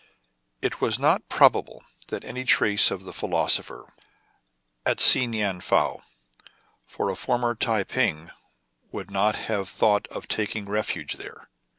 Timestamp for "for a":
6.87-7.15